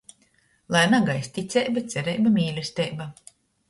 Lai 0.75 0.81
nagaist 0.93 1.35
ticeiba, 1.37 1.87
cereiba, 1.95 2.37
mīlesteiba! 2.43 3.13